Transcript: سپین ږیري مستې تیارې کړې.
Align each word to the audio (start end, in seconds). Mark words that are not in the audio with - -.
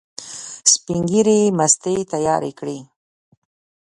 سپین 0.71 1.01
ږیري 1.11 1.39
مستې 1.57 1.95
تیارې 2.11 2.51
کړې. 2.59 2.77